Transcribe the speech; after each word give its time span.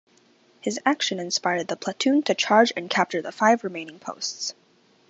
His 0.61 0.79
action 0.83 1.19
inspired 1.19 1.67
the 1.67 1.75
platoon 1.75 2.23
to 2.23 2.33
charge 2.33 2.73
and 2.75 2.89
capture 2.89 3.21
the 3.21 3.31
five 3.31 3.63
remaining 3.63 3.99
posts. 3.99 4.55